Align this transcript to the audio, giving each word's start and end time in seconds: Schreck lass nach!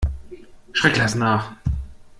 Schreck 0.73 0.97
lass 0.97 1.13
nach! 1.13 1.51